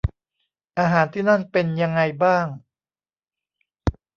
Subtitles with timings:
[0.79, 2.45] อาหารที่นั่นเป็นยังไงบ้าง